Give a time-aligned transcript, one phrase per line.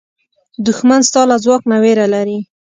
[0.65, 2.37] دښمن ستا له ځواک نه وېره لري